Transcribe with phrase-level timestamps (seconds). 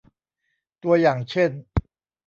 [0.83, 1.51] ตัวอย่างเช่น